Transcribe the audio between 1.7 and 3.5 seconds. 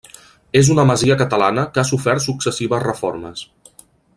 que ha sofert successives reformes.